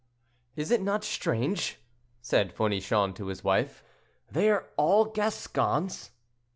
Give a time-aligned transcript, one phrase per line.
[0.55, 1.77] "Is it not strange,"
[2.23, 3.83] said Fournichon to his wife,
[4.31, 6.09] "they are all Gascons?"